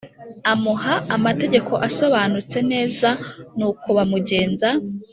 amuha 0.51 0.93
amategeko 1.15 1.73
asobanutse 1.87 2.57
neza 2.71 3.09
n 3.57 3.59
uko 3.69 3.87
bamugenza 3.97 4.69